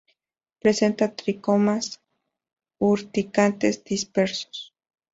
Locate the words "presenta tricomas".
0.61-2.01